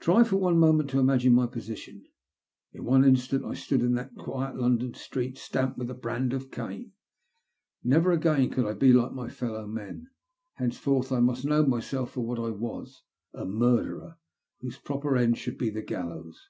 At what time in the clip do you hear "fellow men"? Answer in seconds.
9.28-10.08